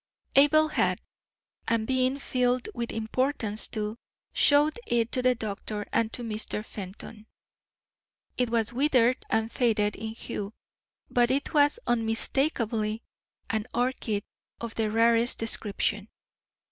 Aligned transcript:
Abel 0.35 0.69
had, 0.69 0.99
and 1.67 1.85
being 1.85 2.17
filled 2.17 2.67
with 2.73 2.91
importance 2.91 3.67
too, 3.67 3.99
showed 4.33 4.79
it 4.87 5.11
to 5.11 5.21
the 5.21 5.35
doctor 5.35 5.85
and 5.93 6.11
to 6.13 6.23
Mr. 6.23 6.65
Fenton. 6.65 7.27
It 8.35 8.49
was 8.49 8.73
withered 8.73 9.23
and 9.29 9.51
faded 9.51 9.95
in 9.95 10.15
hue, 10.15 10.53
but 11.11 11.29
it 11.29 11.53
was 11.53 11.77
unmistakably 11.85 13.03
an 13.51 13.67
orchid 13.75 14.23
of 14.59 14.73
the 14.73 14.89
rarest 14.89 15.37
description. 15.37 16.09